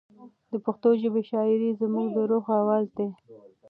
د 0.51 0.53
پښتو 0.65 0.89
ژبې 1.01 1.21
شاعري 1.29 1.69
زموږ 1.81 2.07
د 2.15 2.17
روح 2.31 2.45
اواز 2.61 2.85
دی. 2.97 3.09